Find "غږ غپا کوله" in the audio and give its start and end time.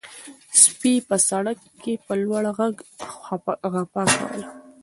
2.57-4.47